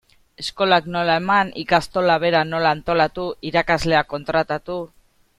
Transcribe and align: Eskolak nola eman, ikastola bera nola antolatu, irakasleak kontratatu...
Eskolak 0.43 0.85
nola 0.95 1.17
eman, 1.21 1.51
ikastola 1.63 2.15
bera 2.25 2.41
nola 2.55 2.71
antolatu, 2.77 3.27
irakasleak 3.51 4.09
kontratatu... 4.15 4.79